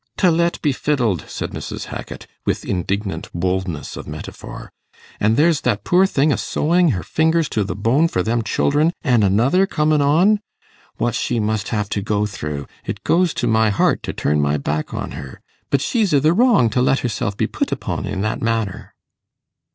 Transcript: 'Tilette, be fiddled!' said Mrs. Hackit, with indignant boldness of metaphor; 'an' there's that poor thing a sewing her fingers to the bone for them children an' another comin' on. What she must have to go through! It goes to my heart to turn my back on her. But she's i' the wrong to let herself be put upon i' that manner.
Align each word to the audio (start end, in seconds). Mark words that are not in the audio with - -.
'Tilette, 0.17 0.59
be 0.63 0.71
fiddled!' 0.71 1.25
said 1.27 1.51
Mrs. 1.51 1.89
Hackit, 1.93 2.25
with 2.43 2.65
indignant 2.65 3.29
boldness 3.35 3.95
of 3.95 4.07
metaphor; 4.07 4.71
'an' 5.19 5.35
there's 5.35 5.61
that 5.61 5.83
poor 5.83 6.07
thing 6.07 6.33
a 6.33 6.37
sewing 6.39 6.89
her 6.89 7.03
fingers 7.03 7.47
to 7.49 7.63
the 7.63 7.75
bone 7.75 8.07
for 8.07 8.23
them 8.23 8.41
children 8.41 8.93
an' 9.03 9.21
another 9.21 9.67
comin' 9.67 10.01
on. 10.01 10.39
What 10.95 11.13
she 11.13 11.39
must 11.39 11.67
have 11.67 11.87
to 11.89 12.01
go 12.01 12.25
through! 12.25 12.65
It 12.83 13.03
goes 13.03 13.31
to 13.35 13.45
my 13.47 13.69
heart 13.69 14.01
to 14.01 14.11
turn 14.11 14.41
my 14.41 14.57
back 14.57 14.91
on 14.91 15.11
her. 15.11 15.39
But 15.69 15.81
she's 15.81 16.15
i' 16.15 16.17
the 16.17 16.33
wrong 16.33 16.71
to 16.71 16.81
let 16.81 17.01
herself 17.01 17.37
be 17.37 17.45
put 17.45 17.71
upon 17.71 18.07
i' 18.07 18.15
that 18.21 18.41
manner. 18.41 18.95